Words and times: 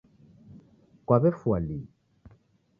Kwawefua 1.05 1.57
lii? 1.65 1.85